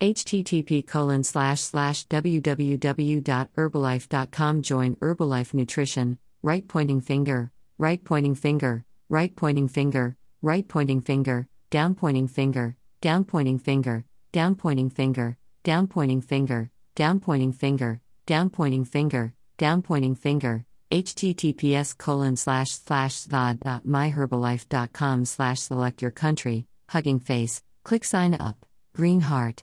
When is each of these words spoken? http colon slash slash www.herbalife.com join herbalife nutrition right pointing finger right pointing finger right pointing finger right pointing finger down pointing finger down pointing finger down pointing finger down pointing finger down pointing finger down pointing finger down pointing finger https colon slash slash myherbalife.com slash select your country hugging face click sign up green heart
http 0.00 0.84
colon 0.86 1.24
slash 1.24 1.60
slash 1.62 2.06
www.herbalife.com 2.08 4.62
join 4.62 4.94
herbalife 4.96 5.54
nutrition 5.54 6.18
right 6.42 6.68
pointing 6.68 7.00
finger 7.00 7.50
right 7.78 8.04
pointing 8.04 8.34
finger 8.34 8.84
right 9.08 9.34
pointing 9.34 9.68
finger 9.68 10.14
right 10.42 10.68
pointing 10.68 11.00
finger 11.00 11.48
down 11.70 11.94
pointing 11.94 12.28
finger 12.28 12.76
down 13.00 13.24
pointing 13.24 13.58
finger 13.58 14.04
down 14.32 14.54
pointing 14.54 14.90
finger 14.90 15.38
down 15.64 15.86
pointing 15.86 16.20
finger 16.20 16.68
down 16.94 17.18
pointing 17.18 17.50
finger 17.52 18.00
down 18.26 18.50
pointing 18.50 18.84
finger 18.84 19.32
down 19.56 19.80
pointing 19.80 20.14
finger 20.14 20.66
https 20.90 21.96
colon 21.96 22.36
slash 22.36 22.68
slash 22.70 23.24
myherbalife.com 23.24 25.24
slash 25.24 25.58
select 25.58 26.02
your 26.02 26.10
country 26.10 26.66
hugging 26.90 27.18
face 27.18 27.62
click 27.82 28.04
sign 28.04 28.34
up 28.34 28.66
green 28.94 29.20
heart 29.22 29.62